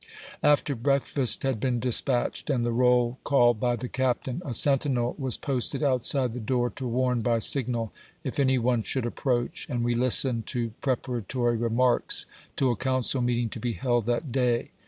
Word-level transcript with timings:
After 0.41 0.73
breakfast 0.75 1.43
had 1.43 1.59
been 1.59 1.79
despatched, 1.79 2.49
and 2.49 2.65
the 2.65 2.71
roll 2.71 3.19
called 3.23 3.59
by 3.59 3.75
the 3.75 3.87
Captain, 3.87 4.41
a 4.43 4.51
sentinel 4.51 5.15
was 5.19 5.37
posted 5.37 5.83
outside 5.83 6.33
the 6.33 6.39
door, 6.39 6.71
to 6.71 6.87
warn 6.87 7.21
by 7.21 7.37
signal 7.37 7.93
if 8.23 8.39
any 8.39 8.57
one 8.57 8.81
should 8.81 9.05
approach, 9.05 9.67
and 9.69 9.83
we 9.85 9.93
listened 9.93 10.47
to 10.47 10.71
pre 10.81 10.95
paratory 10.95 11.55
remarks 11.61 12.25
to 12.55 12.71
a 12.71 12.75
council 12.75 13.21
meeting 13.21 13.49
to 13.49 13.59
be 13.59 13.73
held 13.73 14.07
that 14.07 14.31
day. 14.31 14.71